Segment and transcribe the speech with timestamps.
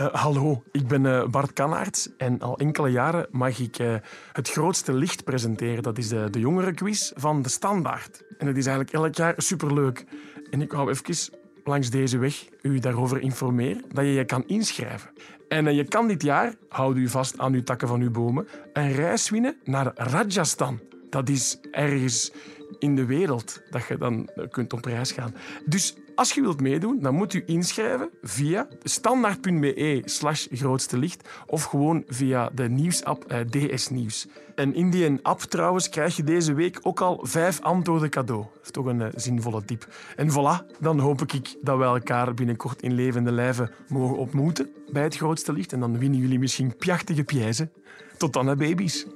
[0.00, 3.94] Uh, hallo, ik ben uh, Bart Kanaerts en al enkele jaren mag ik uh,
[4.32, 5.82] het grootste licht presenteren.
[5.82, 8.22] Dat is de, de jongerenquiz van De Standaard.
[8.38, 10.04] En dat is eigenlijk elk jaar superleuk.
[10.50, 11.34] En ik wou even
[11.64, 15.10] langs deze weg u daarover informeren dat je je kan inschrijven.
[15.48, 18.92] En je kan dit jaar, houd u vast aan uw takken van uw bomen, een
[18.92, 20.80] reis winnen naar Rajasthan.
[21.10, 22.32] Dat is ergens
[22.78, 25.34] in de wereld dat je dan kunt op reis gaan.
[25.64, 31.64] Dus als je wilt meedoen, dan moet u inschrijven via standaard.be slash grootste licht of
[31.64, 34.26] gewoon via de nieuwsapp eh, DS Nieuws.
[34.54, 38.42] En in die app trouwens krijg je deze week ook al vijf antwoorden cadeau.
[38.54, 39.88] Dat is toch een uh, zinvolle tip.
[40.16, 45.02] En voilà, dan hoop ik dat we elkaar binnenkort in levende lijven mogen ontmoeten bij
[45.02, 45.72] het grootste licht.
[45.72, 47.72] En dan winnen jullie misschien pjachtige prijzen.
[48.16, 49.06] Tot dan, hè, baby's.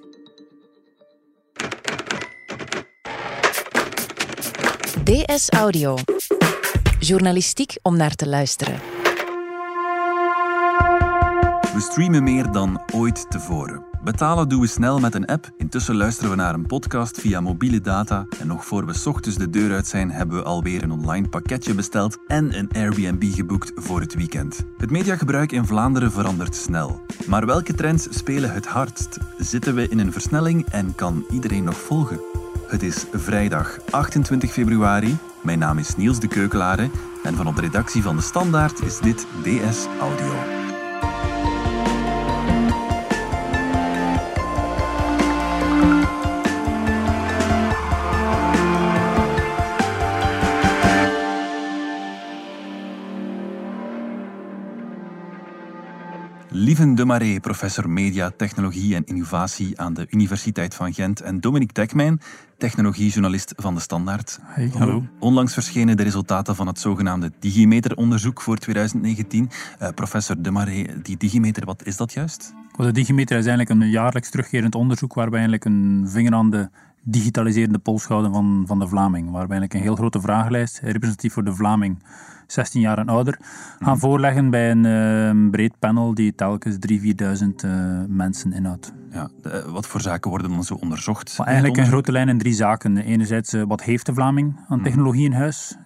[5.05, 5.97] DS Audio.
[7.07, 8.75] Journalistiek om naar te luisteren.
[11.75, 13.85] We streamen meer dan ooit tevoren.
[14.05, 15.51] Betalen doen we snel met een app.
[15.57, 18.27] Intussen luisteren we naar een podcast via mobiele data.
[18.41, 21.75] En nog voor we ochtends de deur uit zijn, hebben we alweer een online pakketje
[21.75, 24.65] besteld en een Airbnb geboekt voor het weekend.
[24.77, 27.01] Het mediagebruik in Vlaanderen verandert snel.
[27.27, 29.19] Maar welke trends spelen het hardst?
[29.39, 32.21] Zitten we in een versnelling en kan iedereen nog volgen?
[32.67, 35.17] Het is vrijdag 28 februari.
[35.45, 36.91] Mijn naam is Niels de Keukelare
[37.23, 40.34] en van op de redactie van De Standaard is dit DS Audio.
[56.75, 61.21] Lieven de Marais, professor media, technologie en innovatie aan de Universiteit van Gent.
[61.21, 62.21] En Dominique Dekmijn,
[62.59, 64.39] technologiejournalist van De Standaard.
[64.43, 65.07] Hey, hallo.
[65.19, 69.45] Onlangs verschenen de resultaten van het zogenaamde Digimeter-onderzoek voor 2019.
[69.45, 72.55] Uh, eh, professor de Marais, die Digimeter, wat is dat juist?
[72.77, 76.69] de Digimeter is eigenlijk een jaarlijks terugkerend onderzoek waarbij eigenlijk een vinger aan de
[77.05, 79.25] digitaliserende pols houden van, van de Vlaming.
[79.25, 82.03] Waarbij eigenlijk een heel grote vragenlijst, representatief voor de Vlaming,
[82.47, 83.39] 16 jaar en ouder,
[83.79, 83.99] gaan mhm.
[83.99, 88.93] voorleggen bij een uh, breed panel die telkens 3.000, 4.000 uh, mensen inhoudt.
[89.11, 91.39] Ja, de, wat voor zaken worden dan zo onderzocht?
[91.39, 92.97] Maar eigenlijk in grote lijnen drie zaken.
[92.97, 94.87] Enerzijds, uh, wat heeft de Vlaming aan mhm.
[94.87, 95.77] technologie in huis?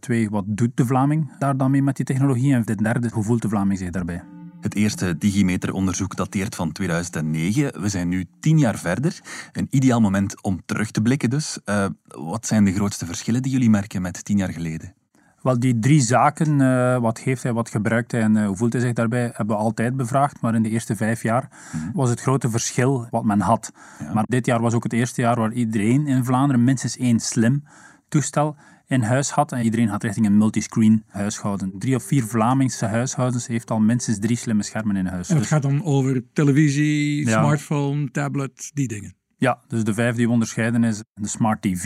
[0.00, 2.54] Twee, wat doet de Vlaming daar dan mee met die technologie?
[2.54, 4.33] En de derde, hoe voelt de Vlaming zich daarbij?
[4.64, 7.80] Het eerste Digimeter-onderzoek dateert van 2009.
[7.80, 9.20] We zijn nu tien jaar verder.
[9.52, 11.58] Een ideaal moment om terug te blikken dus.
[11.64, 14.94] Uh, wat zijn de grootste verschillen die jullie merken met tien jaar geleden?
[15.42, 18.72] Wel, die drie zaken, uh, wat heeft hij, wat gebruikt hij en uh, hoe voelt
[18.72, 20.40] hij zich daarbij, hebben we altijd bevraagd.
[20.40, 21.90] Maar in de eerste vijf jaar mhm.
[21.92, 23.72] was het grote verschil wat men had.
[24.14, 27.64] Maar dit jaar was ook het eerste jaar waar iedereen in Vlaanderen minstens één slim
[28.08, 28.56] toestel
[28.94, 29.52] in huis had.
[29.52, 31.72] En iedereen had richting een multiscreen huishouden.
[31.78, 35.28] Drie of vier Vlamingse huishoudens heeft al minstens drie slimme schermen in huis.
[35.28, 39.14] En het dus- gaat dan over televisie, smartphone, tablet, die dingen?
[39.36, 41.82] Ja, dus de vijf die we onderscheiden is de Smart TV,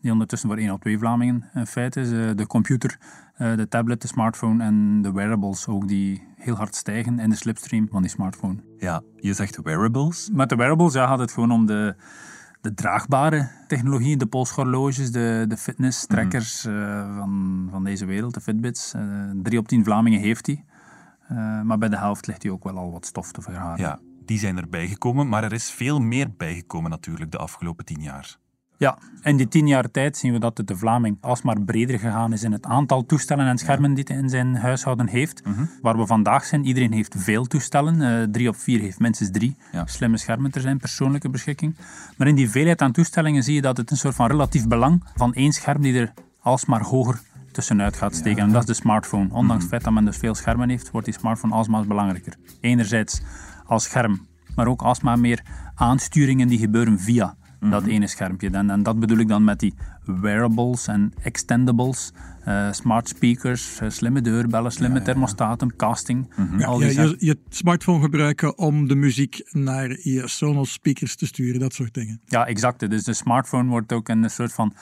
[0.00, 2.12] die ondertussen voor één of twee Vlamingen in feite is.
[2.12, 2.98] Eh, de computer,
[3.34, 7.36] eh, de tablet, de smartphone en de wearables ook, die heel hard stijgen in de
[7.36, 8.56] slipstream van die smartphone.
[8.78, 10.30] Ja, je zegt wearables?
[10.32, 11.94] Met de wearables ja, gaat het gewoon om de
[12.60, 16.74] de draagbare technologie, de polshorloges, de, de fitness-trackers mhm.
[16.74, 18.94] uh, van, van deze wereld, de Fitbits.
[18.94, 20.64] Uh, drie op tien Vlamingen heeft die.
[21.32, 23.80] Uh, maar bij de helft ligt hij ook wel al wat stof te vergaren.
[23.80, 28.02] Ja, die zijn erbij gekomen, maar er is veel meer bijgekomen natuurlijk de afgelopen tien
[28.02, 28.36] jaar.
[28.78, 32.42] Ja, in die tien jaar tijd zien we dat de Vlaming alsmaar breder gegaan is
[32.42, 35.44] in het aantal toestellen en schermen die hij in zijn huishouden heeft.
[35.44, 35.64] Mhm.
[35.82, 38.00] Waar we vandaag zijn, iedereen heeft veel toestellen.
[38.00, 41.76] Uh, drie op vier heeft minstens drie slimme schermen ter zijn persoonlijke beschikking.
[42.16, 45.04] Maar in die veelheid aan toestellingen zie je dat het een soort van relatief belang
[45.14, 47.20] van één scherm die er alsmaar hoger
[47.52, 48.42] tussenuit gaat steken.
[48.42, 49.28] En dat is de smartphone.
[49.32, 49.68] Ondanks het mhm.
[49.68, 52.34] feit dat men dus veel schermen heeft, wordt die smartphone alsmaar belangrijker.
[52.60, 53.20] Enerzijds
[53.64, 55.42] als scherm, maar ook alsmaar meer
[55.74, 57.90] aansturingen die gebeuren via dat mhm.
[57.90, 58.50] ene schermpje.
[58.50, 59.74] En, en dat bedoel ik dan met die
[60.04, 62.12] wearables en extendables,
[62.48, 66.32] uh, smart speakers, uh, slimme deurbellen, slimme thermostaten, casting.
[66.36, 71.26] Mm al die je, je smartphone gebruiken om de muziek naar je Sonos speakers te
[71.26, 72.20] sturen, dat soort dingen.
[72.24, 72.90] Ja, exact.
[72.90, 74.74] Dus de smartphone wordt ook een soort van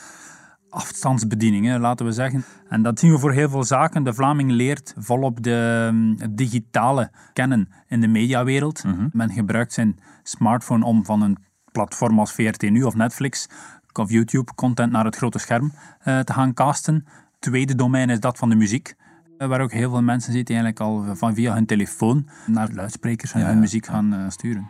[0.69, 2.45] afstandsbediening, hè, laten we zeggen.
[2.69, 4.05] En dat zien we voor heel veel zaken.
[4.05, 8.85] De Vlaming leert volop de um, digitale kennen in de mediawereld.
[8.85, 9.09] Mhm.
[9.13, 11.37] Men gebruikt zijn smartphone om van een
[11.77, 13.49] platform als VRT Nu of Netflix
[13.93, 15.73] of YouTube content naar het grote scherm
[16.05, 17.07] uh, te gaan casten.
[17.39, 18.95] Tweede domein is dat van de muziek.
[19.39, 23.33] Uh, waar ook heel veel mensen zitten eigenlijk al van via hun telefoon naar luidsprekers
[23.33, 24.69] en hun muziek gaan uh, sturen.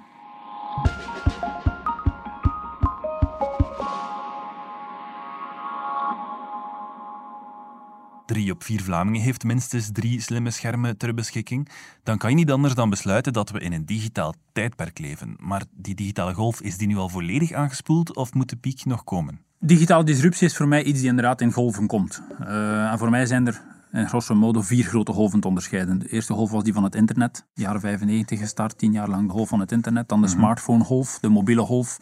[8.26, 11.68] Drie op vier Vlamingen heeft minstens drie slimme schermen ter beschikking,
[12.02, 15.36] dan kan je niet anders dan besluiten dat we in een digitaal tijdperk leven.
[15.38, 19.04] Maar die digitale golf, is die nu al volledig aangespoeld of moet de piek nog
[19.04, 19.40] komen?
[19.58, 22.22] Digitale disruptie is voor mij iets die inderdaad in golven komt.
[22.40, 23.62] Uh, en voor mij zijn er
[23.92, 25.98] in grosso modo vier grote golven te onderscheiden.
[25.98, 29.32] De eerste golf was die van het internet, jaren 95 gestart, tien jaar lang de
[29.32, 30.08] golf van het internet.
[30.08, 31.98] Dan de mm smartphone-golf, de mobiele golf,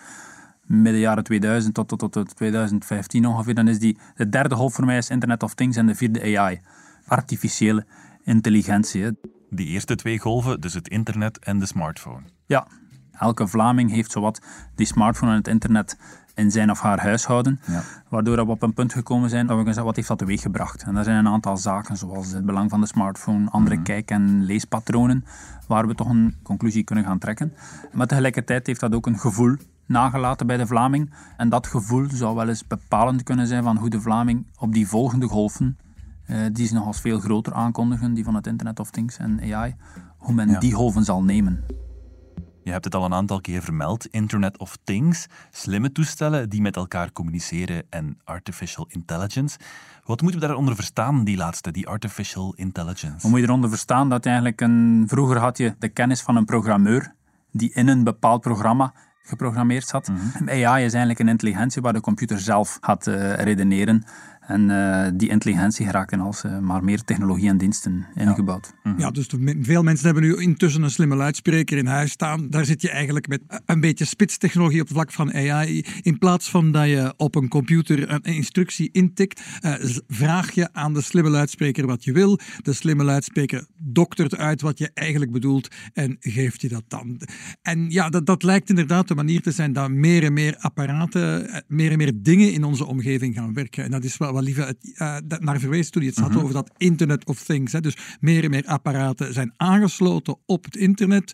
[0.67, 3.55] midden jaren 2000 tot, tot, tot 2015 ongeveer.
[3.55, 6.39] Dan is die, de derde golf voor mij is Internet of Things en de vierde
[6.39, 6.61] AI,
[7.07, 7.87] artificiële
[8.23, 9.19] intelligentie.
[9.51, 12.23] Die eerste twee golven, dus het internet en de smartphone.
[12.47, 12.67] Ja,
[13.13, 14.41] elke Vlaming heeft zowat
[14.75, 15.97] die smartphone en het internet
[16.35, 17.61] in zijn of haar huishouden.
[17.67, 17.83] Ja.
[18.09, 20.83] Waardoor we op een punt gekomen zijn dat we kunnen zeggen, wat heeft dat teweeggebracht?
[20.83, 23.85] En daar zijn een aantal zaken, zoals het belang van de smartphone, andere mhm.
[23.85, 25.25] kijk- en leespatronen,
[25.67, 27.53] waar we toch een conclusie kunnen gaan trekken.
[27.93, 31.15] Maar tegelijkertijd heeft dat ook een gevoel nagelaten bij de Vlaming.
[31.37, 34.89] En dat gevoel zou wel eens bepalend kunnen zijn van hoe de Vlaming op die
[34.89, 35.79] volgende golven,
[36.27, 39.41] eh, die ze nog als veel groter aankondigen, die van het Internet of Things en
[39.55, 39.75] AI,
[40.19, 41.65] hoe men die golven zal nemen.
[42.65, 46.77] Je hebt het al een aantal keer vermeld, Internet of Things, slimme toestellen die met
[46.77, 49.59] elkaar communiceren en artificial intelligence.
[50.05, 53.19] Wat moeten we daaronder verstaan, die laatste, die artificial intelligence?
[53.23, 54.09] Wat moet je eronder verstaan?
[54.09, 57.15] Dat eigenlijk een, vroeger had je de kennis van een programmeur
[57.53, 58.95] die in een bepaald programma
[59.27, 60.09] geprogrammeerd zat.
[60.09, 60.49] Mhm.
[60.49, 64.05] AI is eigenlijk een intelligentie waar de computer zelf gaat uh, redeneren
[64.47, 68.73] en uh, die intelligentie geraakt in als uh, maar meer technologie en diensten ingebouwd.
[68.83, 68.91] Ja.
[68.91, 69.01] Mhm.
[69.01, 69.29] ja, dus
[69.61, 72.51] veel mensen hebben nu intussen een slimme luidspreker in huis staan.
[72.51, 75.85] Daar zit je eigenlijk met een beetje spitstechnologie op het vlak van AI.
[76.03, 79.75] In plaats van dat je op een computer een instructie intikt, uh,
[80.09, 82.39] vraag je aan de slimme luidspreker wat je wil.
[82.63, 87.21] De slimme luidspreker doktert uit wat je eigenlijk bedoelt en geeft je dat dan.
[87.63, 91.65] En ja, dat, dat lijkt inderdaad de manier te zijn dat meer en meer apparaten,
[91.69, 93.85] meer en meer dingen in onze omgeving gaan werken.
[93.85, 96.39] En dat is wel wat Lieve uh, naar verwezen toen je het had mhm.
[96.39, 97.73] over dat Internet of Things.
[97.73, 97.81] Hè.
[97.81, 101.33] Dus meer en meer apparaten zijn aangesloten op het internet,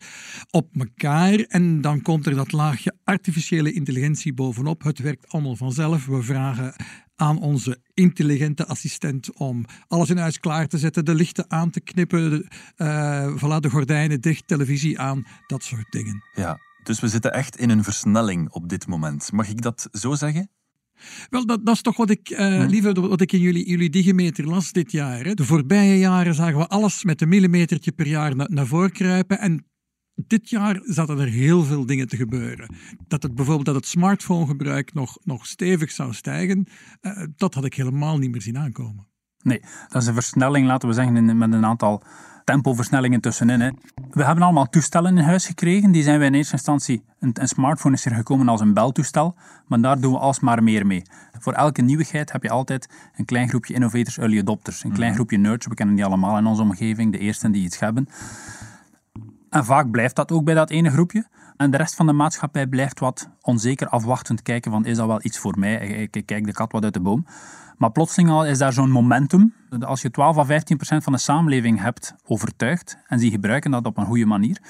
[0.51, 1.39] op elkaar.
[1.39, 4.83] En dan komt er dat laagje artificiële intelligentie bovenop.
[4.83, 6.07] Het werkt allemaal vanzelf.
[6.07, 6.75] We vragen
[7.17, 11.81] aan onze intelligente assistent om alles in huis klaar te zetten, de lichten aan te
[11.81, 12.47] knippen, de,
[12.77, 16.25] uh, voilà, de gordijnen dicht, televisie aan, dat soort dingen.
[16.35, 19.33] Ja, dus we zitten echt in een versnelling op dit moment.
[19.33, 20.51] Mag ik dat zo zeggen?
[21.31, 24.47] Wel, dat, dat is toch wat ik, uh, liever, wat ik in jullie, jullie digimeter
[24.47, 25.25] las dit jaar.
[25.25, 25.35] Hè.
[25.35, 29.39] De voorbije jaren zagen we alles met een millimetertje per jaar na, naar voren kruipen.
[29.39, 29.65] En
[30.15, 32.75] dit jaar zaten er heel veel dingen te gebeuren.
[33.09, 36.67] Dat het bijvoorbeeld dat het smartphonegebruik nog, nog stevig zou stijgen,
[37.01, 39.09] uh, dat had ik helemaal niet meer zien aankomen.
[39.43, 42.03] Nee, dat is een versnelling, laten we zeggen, met een aantal
[42.45, 43.61] tempoversnellingen tussenin.
[43.61, 43.71] Hè.
[44.11, 45.93] We hebben allemaal toestellen in huis gekregen.
[45.93, 49.35] Die zijn we in eerste instantie, een, een, smartphone is er gekomen als een beltoestel,
[49.67, 51.03] maar daar doen we alsmaar meer mee.
[51.39, 54.85] Voor elke nieuwigheid heb je altijd een klein groepje innovators, early adopters.
[54.85, 55.19] Een klein mhm.
[55.19, 58.09] groepje nerds, we kennen die allemaal in onze omgeving, de eersten die iets hebben.
[59.51, 61.27] En vaak blijft dat ook bij dat ene groepje.
[61.61, 65.21] En de rest van de maatschappij blijft wat onzeker afwachtend kijken van is dat wel
[65.23, 66.09] iets voor mij?
[66.11, 67.27] Ik kijk de kat wat uit de boom.
[67.77, 69.55] Maar plotseling al is daar zo'n momentum.
[69.81, 73.87] Als je 12 à 15 procent van de samenleving hebt overtuigd en die gebruiken dat
[73.87, 74.61] op een goede manier,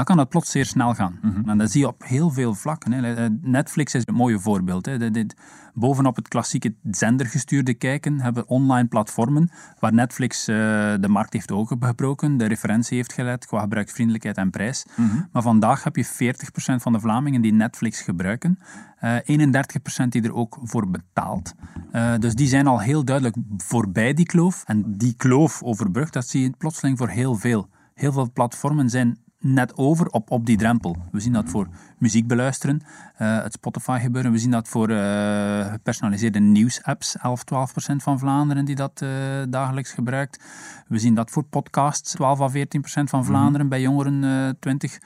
[0.00, 1.18] dan kan het plots zeer snel gaan.
[1.22, 1.48] Mhm.
[1.48, 2.92] En dat zie je op heel veel vlakken.
[2.92, 3.28] Hè.
[3.42, 4.86] Netflix is een mooie voorbeeld.
[4.86, 5.24] Hè.
[5.74, 10.56] bovenop het klassieke zendergestuurde kijken hebben online platformen waar Netflix uh,
[11.00, 14.86] de markt heeft opengebroken, de referentie heeft geleid qua gebruiksvriendelijkheid en prijs.
[14.96, 15.20] Mhm.
[15.32, 18.58] Maar vandaag heb je 40% van de Vlamingen die Netflix gebruiken,
[19.04, 21.54] uh, eh, 31% die er ook voor betaalt.
[21.92, 24.62] Uh, dus die zijn al heel duidelijk voorbij die kloof.
[24.66, 27.68] En die kloof overbrugd, dat zie je plotseling voor heel veel.
[27.94, 30.96] Heel veel platformen zijn net over op, op die drempel.
[31.12, 31.68] We zien dat voor
[31.98, 32.80] muziek beluisteren,
[33.18, 34.32] uh, het Spotify gebeuren.
[34.32, 39.10] We zien dat voor uh, gepersonaliseerde nieuwsapps, 11, 12 procent van Vlaanderen die dat uh,
[39.48, 40.44] dagelijks gebruikt.
[40.88, 44.98] We zien dat voor podcasts, 12 à 14 procent van Vlaanderen, bij jongeren 20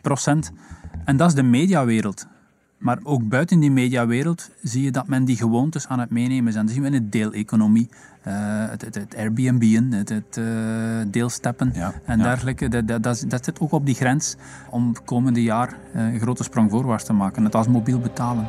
[0.00, 0.52] procent.
[1.04, 2.26] En dat is de mediawereld.
[2.78, 6.54] Maar ook buiten die mediawereld zie je dat men die gewoontes aan het meenemen is.
[6.54, 7.88] En dat zien we in de deeleconomie,
[8.28, 8.34] uh,
[8.70, 10.46] het, het, het Airbnb'en, het, het uh,
[11.06, 11.72] deelsteppen
[12.04, 12.68] en dergelijke.
[12.68, 14.36] Dat, dat, dat, dat, zit ook op die grens
[14.70, 17.44] om het komende jaar uh, een grote sprong voorwaarts te maken.
[17.44, 18.46] Het als mobiel betalen.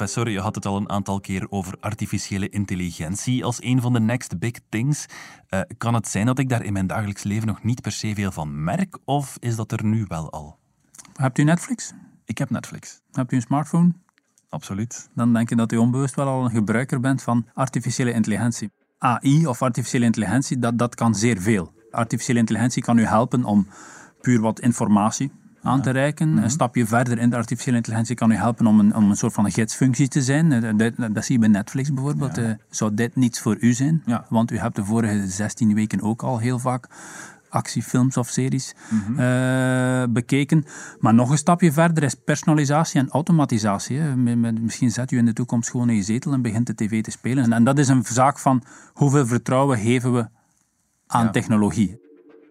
[0.00, 4.00] Professor, je had het al een aantal keer over artificiële intelligentie als een van de
[4.00, 5.06] next big things.
[5.50, 8.14] Uh, kan het zijn dat ik daar in mijn dagelijks leven nog niet per se
[8.14, 10.58] veel van merk, of is dat er nu wel al?
[11.14, 11.92] Hebt u Netflix?
[12.24, 13.00] Ik heb Netflix.
[13.12, 13.92] Hebt u een smartphone?
[14.48, 15.08] Absoluut.
[15.14, 18.70] Dan denk je dat u onbewust wel al een gebruiker bent van artificiële intelligentie.
[18.98, 21.72] AI of artificiële intelligentie, dat, dat kan zeer veel.
[21.90, 23.66] Artificiële intelligentie kan u helpen om
[24.20, 26.36] puur wat informatie aan te reiken.
[26.36, 29.32] Een stapje verder in de artificiële intelligentie kan u helpen om een, om een soort
[29.32, 30.52] van gidsfunctie te zijn.
[30.52, 32.38] Eh, Dat, dat zie je bij Netflix bijvoorbeeld.
[32.38, 34.02] Eh, Zou dit niets voor u zijn?
[34.06, 34.24] Ja.
[34.28, 36.86] Want u hebt de vorige 16 weken ook al heel vaak
[37.48, 38.74] actiefilms of series
[39.16, 40.64] eh, bekeken.
[40.98, 44.00] Maar nog een stapje verder is personalisatie en automatisatie.
[44.00, 47.10] Misschien zet u in de toekomst gewoon in je zetel en begint de tv te
[47.10, 47.44] spelen.
[47.44, 48.62] En, en dat is een zaak van
[48.92, 50.26] hoeveel vertrouwen geven we
[51.06, 51.30] aan Ja.
[51.30, 52.00] technologie.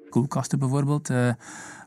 [0.09, 1.31] Koelkasten bijvoorbeeld, eh,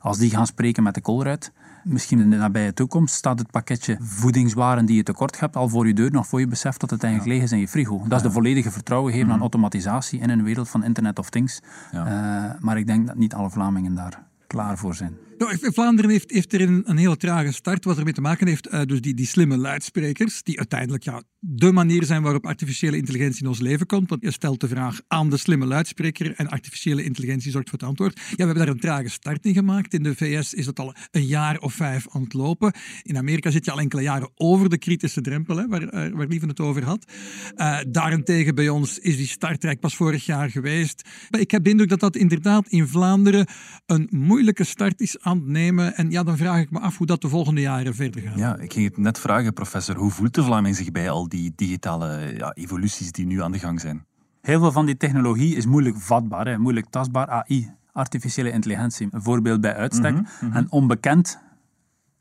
[0.00, 1.52] als die gaan spreken met de koolruit,
[1.84, 5.86] misschien in de nabije toekomst staat het pakketje voedingswaren die je tekort hebt al voor
[5.86, 8.02] je deur, nog voor je beseft dat het eigenlijk leeg is in je frigo.
[8.08, 11.60] Dat is de volledige vertrouwen geven aan automatisatie in een wereld van Internet of Things.
[11.92, 12.06] Ja.
[12.06, 15.16] Eh, maar ik denk dat niet alle Vlamingen daar klaar voor zijn.
[15.42, 18.82] Nou, Vlaanderen heeft, heeft er een, hele trage start, wat ermee te maken heeft, eh,
[18.82, 23.48] dus die, die slimme luidsprekers, die uiteindelijk ja, de manier zijn waarop artificiële intelligentie in
[23.48, 24.10] ons leven komt.
[24.10, 27.88] Want je stelt de vraag aan de slimme luidspreker en artificiële intelligentie zorgt voor het
[27.88, 28.16] antwoord.
[28.16, 29.94] Ja, we hebben daar een trage start in gemaakt.
[29.94, 32.72] In de VS is dat al een jaar of vijf aan het lopen.
[33.02, 36.26] In Amerika zit je al enkele jaren over de kritische drempel, hè, waar, eh, waar
[36.26, 37.12] Lieven het over had.
[37.54, 41.08] Eh, daarentegen bij ons is die startrijk pas vorig jaar geweest.
[41.30, 43.46] Maar ik heb de indruk dat dat inderdaad in Vlaanderen
[43.86, 45.96] een moeilijke start is aan nemen.
[45.96, 48.38] En ja, dan vraag ik me af hoe dat de volgende jaren verder gaat.
[48.38, 49.96] Ja, ik ging het net vragen, professor.
[49.96, 53.58] Hoe voelt de Vlaming zich bij al die digitale ja, evoluties die nu aan de
[53.58, 54.04] gang zijn?
[54.40, 57.28] Heel veel van die technologie is moeilijk vatbaar, hè, moeilijk tastbaar.
[57.28, 60.16] AI, artificiële intelligentie, een voorbeeld bij uitstek.
[60.52, 61.38] En onbekend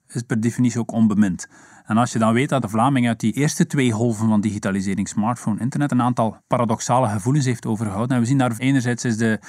[0.08, 1.48] is per definitie ook onbemind.
[1.92, 5.08] En als je dan weet dat de Vlaming uit die eerste twee golven van digitalisering,
[5.08, 8.16] smartphone, internet, een aantal paradoxale gevoelens heeft overgehouden.
[8.16, 9.40] En we zien daar enerzijds is de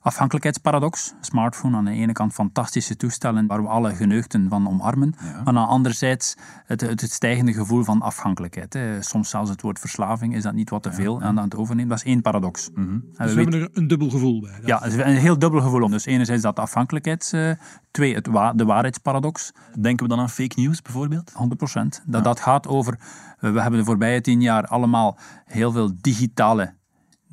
[0.00, 1.14] afhankelijkheidsparadox.
[1.20, 5.14] Smartphone aan de ene kant fantastische toestellen waar we alle geneugten van omarmen.
[5.44, 6.36] Maar aan anderzijds
[6.66, 8.72] het, het, het stijgende gevoel van afhankelijkheid.
[8.72, 9.02] Hè.
[9.02, 11.88] Soms zelfs het woord verslaving, is dat niet wat te veel aan het overnemen?
[11.88, 12.70] Dat is één paradox.
[12.74, 14.50] We Dus we hebben er een dubbel gevoel bij.
[14.64, 15.90] ja, een heel dubbel gevoel om.
[15.90, 17.32] Dus enerzijds dat afhankelijkheids...
[17.32, 17.50] eh,
[17.90, 19.52] twee, het wa- de waarheidsparadox.
[19.80, 21.32] Denken we dan aan fake news bijvoorbeeld?
[21.32, 21.83] 100%.
[22.06, 22.98] Dat, dat gaat over...
[23.40, 26.74] eh, We hebben de voorbije tien jaar allemaal heel veel digitale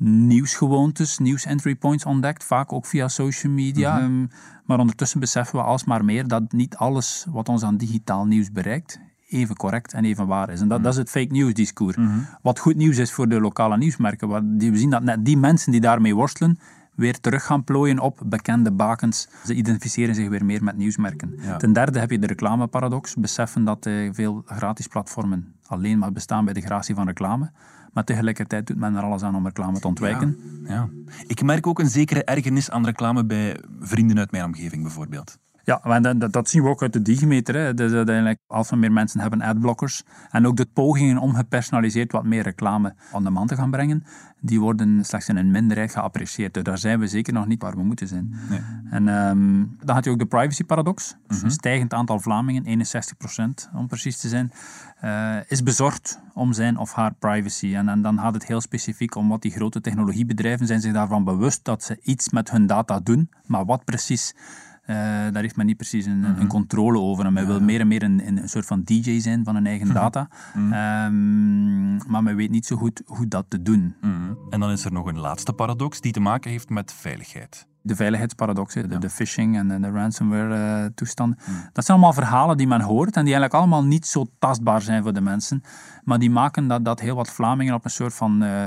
[0.04, 2.44] nieuwsgewoontes, nieuws-entry points ontdekt.
[2.44, 4.00] Vaak ook via social media.
[4.00, 4.26] Ehm,
[4.64, 9.00] maar ondertussen beseffen we alsmaar meer dat niet alles wat ons aan digitaal nieuws bereikt
[9.28, 10.60] even correct en even waar is.
[10.60, 11.96] En dat, dat is het fake news discours.
[12.42, 14.58] Wat goed nieuws is voor de lokale nieuwsmerken.
[14.58, 16.58] Die, we zien dat net die mensen die daarmee worstelen,
[16.94, 19.28] weer terug gaan plooien op bekende bakens.
[19.44, 21.34] Ze identificeren zich weer meer met nieuwsmerken.
[21.40, 21.56] Ja.
[21.56, 23.14] Ten derde heb je de reclameparadox.
[23.14, 27.50] Beseffen dat eh, veel gratis platformen alleen maar bestaan bij de gratie van reclame.
[27.92, 30.38] Maar tegelijkertijd doet men er alles aan om reclame te ontwijken.
[30.64, 30.88] Ja.
[31.26, 35.38] Ik merk ook een zekere ergernis aan reclame bij vrienden uit mijn omgeving bijvoorbeeld.
[35.64, 37.54] Ja, maar dat, zien we ook uit de digimeter.
[37.54, 37.74] Hè.
[37.74, 42.24] Dus uiteindelijk, als we meer mensen hebben adblockers en ook de pogingen om gepersonaliseerd wat
[42.24, 44.04] meer reclame aan de man te gaan brengen,
[44.40, 46.54] die worden slechts in een minderheid geapprecieerd.
[46.54, 48.34] Dus daar zijn we zeker nog niet waar we moeten zijn.
[48.90, 51.16] En ehm, dan had je ook de privacy paradox.
[51.26, 54.52] Dus een stijgend aantal Vlamingen, 61% om precies te zijn,
[55.00, 57.74] eh, is bezorgd om zijn of haar privacy.
[57.74, 61.24] En, en dan gaat het heel specifiek om wat die grote technologiebedrijven zijn zich daarvan
[61.24, 64.34] bewust dat ze iets met hun data doen, maar wat precies...
[64.82, 64.96] Eh,
[65.32, 67.24] daar heeft men niet precies een, een controle over.
[67.24, 69.94] En men wil meer en meer een, een soort van DJ zijn van hun eigen
[69.94, 70.28] data.
[70.54, 73.94] Ehm, maar men weet niet zo goed hoe dat te doen.
[74.50, 77.66] En dan is er nog een laatste paradox die te maken heeft met veiligheid.
[77.84, 81.38] De veiligheidsparadox, de, de phishing en de, de ransomware-toestanden.
[81.72, 85.02] Dat zijn allemaal verhalen die men hoort en die eigenlijk allemaal niet zo tastbaar zijn
[85.02, 85.62] voor de mensen.
[86.04, 88.62] Maar die maken dat, dat heel wat Vlamingen op een soort van eh,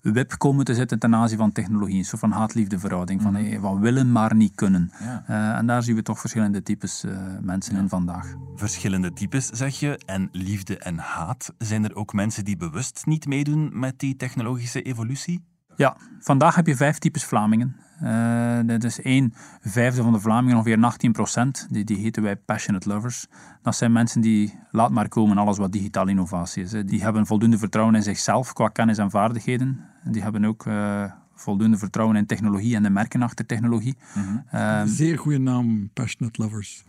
[0.00, 1.98] web komen te zitten ten aanzien van technologie.
[1.98, 3.22] Een soort van haat-liefde verhouding.
[3.22, 4.90] Van, van willen maar niet kunnen.
[5.00, 5.24] Ja.
[5.26, 8.34] Eh, en daar zien we toch verschillende types eh, mensen in vandaag.
[8.54, 9.98] Verschillende types, zeg je.
[10.06, 11.54] En liefde en haat.
[11.58, 15.44] Zijn er ook mensen die bewust niet meedoen met die technologische evolutie?
[15.78, 17.76] Ja, vandaag heb je vijf types Vlamingen.
[18.00, 21.66] Eh dat is één vijfde van de Vlamingen, ongeveer 18 procent.
[21.70, 23.26] Die, die heten wij passionate lovers.
[23.62, 26.72] Dat zijn mensen die, laat maar komen, alles wat digitale innovatie is.
[26.72, 26.84] hè.
[26.84, 29.80] Die hebben voldoende vertrouwen in zichzelf qua kennis en vaardigheden.
[30.04, 33.96] En die hebben ook eh, voldoende vertrouwen in technologie en de merken achter technologie.
[34.50, 36.82] Eh, Zeer goede naam, Passionate Lovers.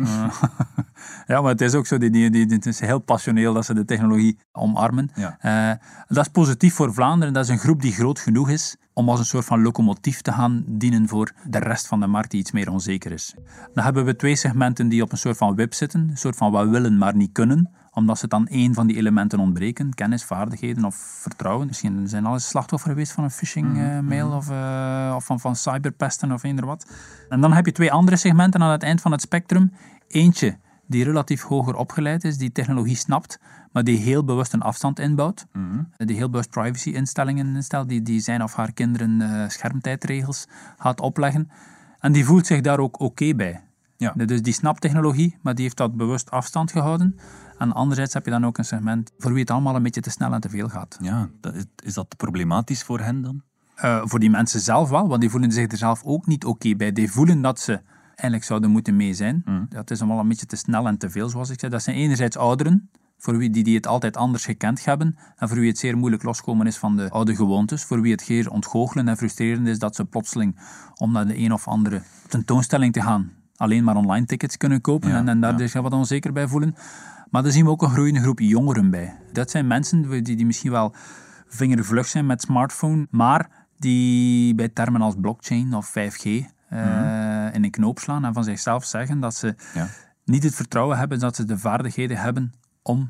[1.28, 3.74] ja, maar het is ook zo, die, die, die, het is heel passioneel dat ze
[3.74, 5.12] de technologie omarmen.
[5.16, 5.38] Ja.
[5.40, 7.34] Eh, dat is positief voor Vlaanderen.
[7.34, 10.32] Dat is een groep die groot genoeg is om als een soort van locomotief te
[10.32, 13.34] gaan dienen voor de rest van de markt die iets meer onzeker is.
[13.74, 16.08] Dan hebben we twee segmenten die op een soort van web zitten.
[16.10, 19.40] Een soort van wat willen, maar niet kunnen omdat ze dan één van die elementen
[19.40, 19.94] ontbreken.
[19.94, 21.68] Kennis, vaardigheden of vertrouwen.
[21.68, 26.32] Misschien zijn al eens slachtoffer geweest van een phishing-mail of, eh, of van, van cyberpesten
[26.32, 26.86] of eender wat.
[27.30, 29.72] En dan heb je twee andere segmenten aan het eind van het spectrum.
[30.08, 30.58] Eentje
[30.90, 33.40] die relatief hoger opgeleid is, die technologie snapt,
[33.72, 35.46] maar die heel bewust een afstand inbouwt.
[35.98, 41.50] Die heel bewust privacy-instellingen instelt, die, die zijn of haar kinderen eh, schermtijdregels gaat opleggen.
[42.00, 43.62] En die voelt zich daar ook oké bij.
[44.00, 44.14] Ja.
[44.26, 47.20] Dus die snaptechnologie, maar die heeft dat bewust afstand gehouden.
[47.58, 50.10] En anderzijds heb je dan ook een segment voor wie het allemaal een beetje te
[50.10, 50.98] snel en te veel gaat.
[51.02, 53.42] Ja, dat is, is dat problematisch voor hen dan?
[53.84, 56.76] Uh, voor die mensen zelf wel, want die voelen zich er zelf ook niet oké
[56.76, 56.92] bij.
[56.92, 59.42] Die voelen dat ze eigenlijk zouden moeten mee zijn.
[59.46, 59.66] Mm.
[59.70, 61.72] Dat is allemaal een beetje te snel en te veel, zoals ik zei.
[61.72, 65.58] Dat zijn enerzijds ouderen, voor wie die, die het altijd anders gekend hebben en voor
[65.58, 69.08] wie het zeer moeilijk loskomen is van de oude gewoontes, voor wie het zeer ontgoochelen
[69.08, 70.60] en frustrerend is dat ze plotseling
[70.96, 75.12] om naar de een of andere tentoonstelling te gaan alleen maar online tickets kunnen kopen
[75.12, 75.68] en, en, daar ja.
[75.68, 76.76] zich wat onzeker bij voelen.
[77.30, 79.16] Maar daar zien we ook een groeiende groep jongeren bij.
[79.32, 80.94] Dat zijn mensen die, die misschien wel
[81.48, 87.20] vingervlug zijn met smartphone, maar die bij termen als blockchain of 5G uh, mm
[87.54, 89.88] in een knoop slaan en van zichzelf zeggen dat ze ja.
[90.26, 93.10] niet het vertrouwen hebben dat ze de vaardigheden hebben om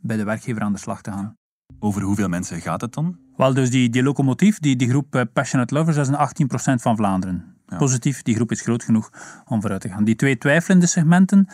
[0.00, 1.34] bij de werkgever aan de slag te gaan.
[1.78, 3.18] Over hoeveel mensen gaat het dan?
[3.36, 6.80] Wel, dus die, die locomotief, die, die groep uh, Passionate Lovers, dat is een 18%
[6.80, 7.54] van Vlaanderen.
[7.78, 9.10] Positief, die groep is groot genoeg
[9.46, 10.04] om vooruit te gaan.
[10.04, 11.48] Die twee twijfelende segmenten,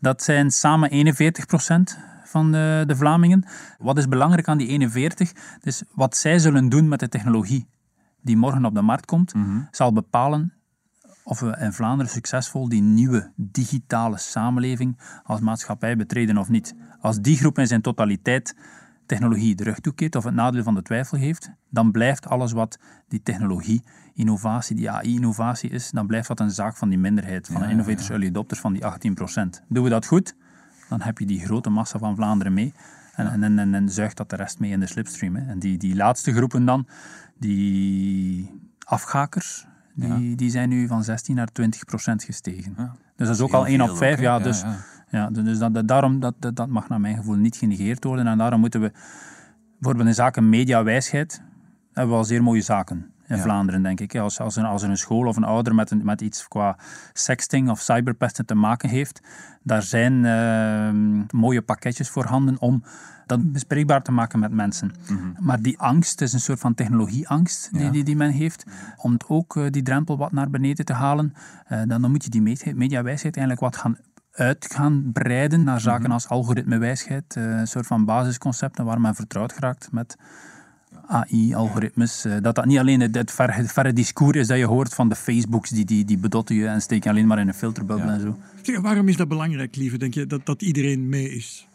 [0.00, 3.44] dat zijn samen 41% van de, de Vlamingen.
[3.78, 5.32] Wat is belangrijk aan die 41?
[5.60, 7.68] Dus wat zij zullen doen met de technologie
[8.20, 9.60] die morgen op de markt komt, mhm.
[9.70, 10.52] zal bepalen
[11.24, 16.74] of we in Vlaanderen succesvol die nieuwe digitale samenleving als maatschappij betreden of niet.
[17.00, 18.56] Als die groep in zijn totaliteit
[19.12, 22.78] technologie de rug toekeert of het nadeel van de twijfel heeft, dan blijft alles wat
[23.08, 23.82] die technologie,
[24.14, 28.10] innovatie, die AI-innovatie is, dan blijft dat een zaak van die minderheid, van de innovators,
[28.10, 28.86] early adopters van die 18%.
[29.68, 30.34] Doen we dat goed,
[30.88, 32.72] dan heb je die grote massa van Vlaanderen mee
[33.14, 35.36] en, en, en, en zuigt dat de rest mee in de slipstream.
[35.36, 35.50] Hè.
[35.50, 36.86] En die, die laatste groepen dan,
[37.38, 38.50] die
[38.84, 42.74] afgakers, die, die zijn nu van 16 naar 20 procent gestegen.
[43.16, 44.20] Dus dat is ook al 1 op 5.
[44.20, 44.64] ja, dus,
[45.12, 48.26] ja, dus dat, daarom, dat, dat mag naar mijn gevoel niet genegeerd worden.
[48.26, 48.92] En daarom moeten we,
[49.78, 51.42] bijvoorbeeld in zaken mediawijsheid,
[51.92, 54.16] hebben we al zeer mooie zaken in Vlaanderen, denk ik.
[54.16, 56.76] Als, als, een, als er een school of een ouder met, een, met iets qua
[57.12, 59.20] sexting of cyberpesten te maken heeft,
[59.62, 62.82] daar zijn uh, mooie pakketjes voorhanden om
[63.26, 64.92] dat bespreekbaar te maken met mensen.
[65.08, 65.44] Mhm.
[65.44, 68.64] Maar die angst is een soort van technologieangst die, die, die, men heeft,
[68.96, 71.32] om ook uh, die drempel wat naar beneden te halen.
[71.72, 73.96] Uh, dan, dan moet je die mediawijsheid eigenlijk wat gaan
[74.32, 76.12] uit gaan breiden naar zaken mhm.
[76.12, 80.16] als algoritmewijsheid, uh, een soort van basisconcepten waar men vertrouwd geraakt met
[81.06, 82.26] AI, algoritmes.
[82.26, 85.08] Uh, dat dat niet alleen het, het, verre, verre, discours is dat je hoort van
[85.08, 88.20] de Facebooks die, die, die bedotten je en steken alleen maar in een filterbubbel en
[88.20, 88.36] zo.
[88.62, 91.66] Zeg, waarom is dat belangrijk, lieve, denk je, dat, dat iedereen mee is?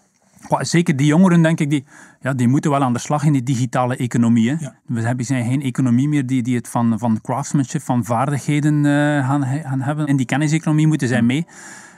[0.60, 1.86] Zeker die jongeren, denk ik, die,
[2.22, 4.50] ja, die moeten wel aan de slag in die digitale economie.
[4.50, 4.70] Hè.
[4.86, 8.92] We hebben zijn geen economie meer die, die het van, van craftsmanship, van vaardigheden uh,
[9.28, 10.06] gaan, gaan hebben.
[10.08, 11.46] In die kenniseconomie moeten zij mee.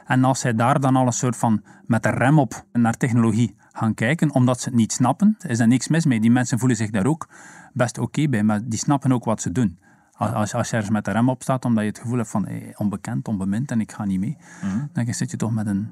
[0.09, 3.55] En als zij daar dan al een soort van met de rem op naar technologie
[3.71, 6.19] gaan kijken, omdat ze het niet snappen, is er niks mis mee.
[6.19, 7.27] Die mensen voelen zich daar ook
[7.73, 9.79] best oké bij, maar die snappen ook wat ze doen.
[10.11, 12.45] Als, als je ergens met de rem op staat, omdat je het gevoel hebt van
[12.45, 15.89] hey, onbekend, onbemind en ik ga niet mee, mm dan zit je toch met een,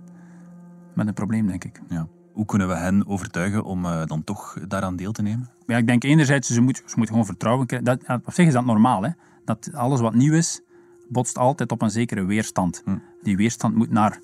[0.94, 1.82] met een probleem, denk ik.
[1.90, 2.08] Ja.
[2.34, 5.50] Hoe kunnen we hen overtuigen om uh, dan toch daaraan deel te nemen?
[5.66, 7.88] Ja, ik denk enerzijds, ze moeten, ze moeten gewoon vertrouwen krijgen.
[7.88, 9.10] Dat, op zich is dat normaal, hè?
[9.48, 10.62] dat alles wat nieuw is,
[11.10, 12.82] botst altijd op een zekere weerstand.
[12.86, 12.98] Hm.
[13.22, 14.20] Die weerstand moet naar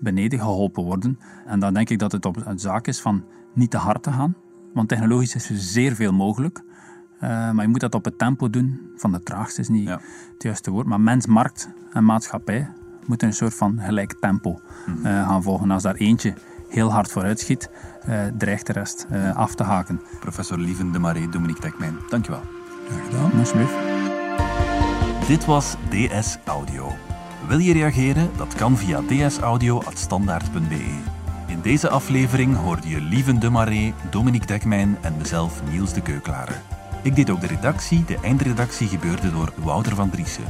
[0.00, 1.18] beneden geholpen worden.
[1.46, 4.12] En dan denk ik dat het op een zaak is van niet te hard te
[4.12, 4.34] gaan.
[4.74, 6.62] Want technologisch is er zeer veel mogelijk.
[7.14, 8.80] Uh, maar je moet dat op het tempo doen.
[8.96, 10.02] Van de traagste is niet het
[10.38, 10.86] juiste woord.
[10.86, 12.70] Maar mens, markt en maatschappij
[13.06, 15.70] moeten een soort van gelijk tempo uh, gaan volgen.
[15.70, 16.34] Als daar eentje
[16.68, 17.70] heel hard vooruit schiet,
[18.08, 20.00] uh, dreigt de rest af te haken.
[20.20, 22.42] Professor Lieven de Marais, Dominique Tekmijn, dankjewel.
[22.88, 23.32] Graag gedaan.
[23.38, 23.93] Alsjeblieft.
[25.26, 26.92] Dit was DS Audio.
[27.48, 28.30] Wil je reageren?
[28.36, 31.00] Dat kan via dsaudio.standaard.be.
[31.46, 36.52] In deze aflevering hoorde je Lieven de Marais, Dominique Dekmijn en mezelf Niels de Keuklare.
[37.02, 40.44] Ik deed ook de redactie, de eindredactie gebeurde door Wouter van Driessen.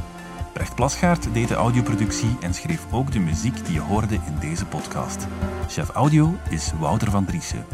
[0.53, 4.65] Brecht Plasgaard deed de audioproductie en schreef ook de muziek die je hoorde in deze
[4.65, 5.27] podcast.
[5.67, 7.65] Chef audio is Wouter van Driessen.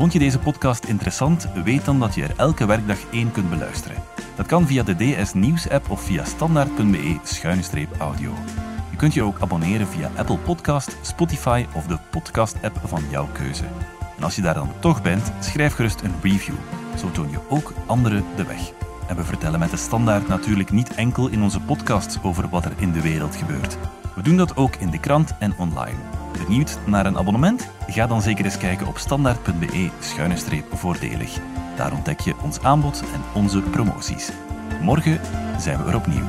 [0.00, 1.48] Vond je deze podcast interessant?
[1.64, 4.02] Weet dan dat je er elke werkdag één kunt beluisteren.
[4.36, 8.32] Dat kan via de DS Nieuws app of via standaard.be-audio.
[8.90, 13.64] Je kunt je ook abonneren via Apple Podcast, Spotify of de podcast-app van jouw keuze.
[14.16, 16.56] En als je daar dan toch bent, schrijf gerust een review.
[16.98, 18.72] Zo toon je ook anderen de weg.
[19.06, 22.72] En we vertellen met de standaard natuurlijk niet enkel in onze podcasts over wat er
[22.76, 23.78] in de wereld gebeurt.
[24.14, 26.19] We doen dat ook in de krant en online.
[26.46, 27.68] Benieuwd naar een abonnement?
[27.86, 31.38] Ga dan zeker eens kijken op standaard.be-voordelig.
[31.76, 34.30] Daar ontdek je ons aanbod en onze promoties.
[34.80, 35.20] Morgen
[35.58, 36.24] zijn we er opnieuw.